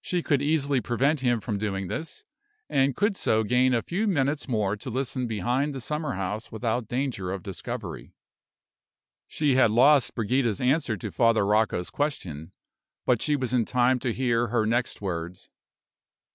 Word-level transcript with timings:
She 0.00 0.22
could 0.22 0.40
easily 0.40 0.80
prevent 0.80 1.20
him 1.20 1.40
from 1.42 1.58
doing 1.58 1.88
this, 1.88 2.24
and 2.70 2.96
could 2.96 3.14
so 3.14 3.42
gain 3.44 3.74
a 3.74 3.82
few 3.82 4.06
minutes 4.06 4.48
more 4.48 4.78
to 4.78 4.88
listen 4.88 5.26
behind 5.26 5.74
the 5.74 5.80
summer 5.82 6.14
house 6.14 6.50
without 6.50 6.88
danger 6.88 7.30
of 7.30 7.42
discovery. 7.42 8.14
She 9.26 9.56
had 9.56 9.70
lost 9.70 10.14
Brigida's 10.14 10.62
answer 10.62 10.96
to 10.96 11.12
Father 11.12 11.44
Rocco's 11.44 11.90
question; 11.90 12.52
but 13.04 13.20
she 13.20 13.36
was 13.36 13.52
in 13.52 13.66
time 13.66 13.98
to 13.98 14.14
hear 14.14 14.46
her 14.46 14.64
next 14.64 15.02
words. 15.02 15.50